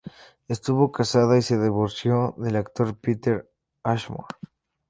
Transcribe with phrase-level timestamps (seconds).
[0.47, 3.47] Estuvo casada y se divorció del actor Peter
[3.83, 4.25] Ashmore.